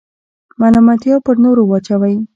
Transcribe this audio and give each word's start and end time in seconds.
ملامتیا 0.59 1.15
پر 1.25 1.35
نورو 1.43 1.63
وراچوئ. 1.65 2.15